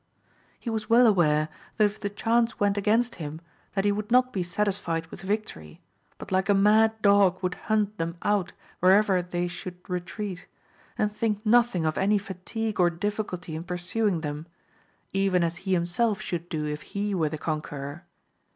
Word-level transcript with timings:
He 0.59 0.71
was 0.71 0.89
well 0.89 1.05
aware 1.05 1.47
that 1.77 1.83
if 1.85 1.99
the 1.99 2.09
chance 2.09 2.59
went 2.59 2.75
against 2.75 3.17
him 3.21 3.39
that 3.75 3.85
he 3.85 3.91
would 3.91 4.09
not 4.09 4.33
be 4.33 4.41
satisfied 4.41 5.05
with 5.11 5.21
victory, 5.21 5.79
but 6.17 6.31
like 6.31 6.49
a 6.49 6.55
mad 6.55 6.99
dog 7.03 7.37
would 7.43 7.53
hunt 7.69 7.99
them 7.99 8.15
out^ 8.23 8.49
wherever 8.79 9.21
they 9.21 9.47
should 9.47 9.75
11—2 9.83 9.89
164 9.89 9.95
AMADIS 9.95 10.01
OF 10.01 10.23
GAUL. 10.23 10.23
retreat, 10.23 10.47
and 10.97 11.15
think 11.15 11.45
nothing 11.45 11.85
of 11.85 11.97
any 11.99 12.17
fatigue 12.17 12.79
or 12.79 12.89
difficulty 12.89 13.55
in 13.55 13.63
pursuing 13.63 14.21
them, 14.21 14.47
even 15.13 15.43
as 15.43 15.57
he 15.57 15.73
himself 15.73 16.19
should 16.19 16.49
do 16.49 16.65
if 16.65 16.81
he 16.81 17.13
were 17.13 17.29
the 17.29 17.37
conqueror. 17.37 18.05